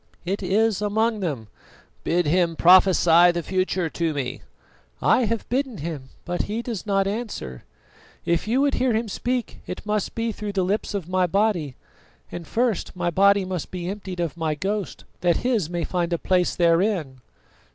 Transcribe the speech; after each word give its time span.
"It 0.25 0.41
is 0.41 0.81
among 0.81 1.19
them." 1.19 1.47
"Bid 2.03 2.25
him 2.25 2.55
prophesy 2.55 3.29
the 3.31 3.43
future 3.43 3.87
to 3.87 4.15
me." 4.15 4.41
"I 4.99 5.25
have 5.25 5.47
bidden 5.47 5.77
him, 5.77 6.09
but 6.25 6.41
he 6.45 6.63
does 6.63 6.87
not 6.87 7.05
answer. 7.05 7.65
If 8.25 8.47
you 8.47 8.61
would 8.61 8.73
hear 8.73 8.93
him 8.95 9.07
speak, 9.07 9.59
it 9.67 9.85
must 9.85 10.15
be 10.15 10.31
through 10.31 10.53
the 10.53 10.63
lips 10.65 10.95
of 10.95 11.07
my 11.07 11.27
body; 11.27 11.75
and 12.31 12.47
first 12.47 12.95
my 12.95 13.11
body 13.11 13.45
must 13.45 13.69
be 13.69 13.87
emptied 13.87 14.19
of 14.19 14.35
my 14.35 14.55
ghost, 14.55 15.03
that 15.19 15.37
his 15.45 15.69
may 15.69 15.83
find 15.83 16.11
a 16.13 16.17
place 16.17 16.55
therein." 16.55 17.21